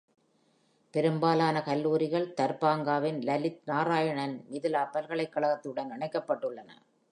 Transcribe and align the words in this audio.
பெரும்பாலான 0.93 1.61
கல்லூரிகள் 1.61 2.25
தர்பங்காவின் 2.39 3.19
லலித் 3.21 3.61
நாராயண் 3.65 4.35
மிதிலா 4.51 4.83
பல்கலைக்கழகத்துடன் 4.93 5.91
இணைக்கப்பட்டுள்ளன. 5.91 6.69